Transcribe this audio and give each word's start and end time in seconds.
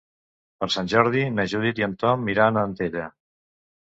Per 0.61 0.69
Sant 0.75 0.87
Jordi 0.93 1.21
na 1.35 1.45
Judit 1.53 1.81
i 1.83 1.87
en 1.91 1.95
Tom 2.05 2.25
iran 2.35 2.59
a 2.63 2.67
Antella. 2.71 3.05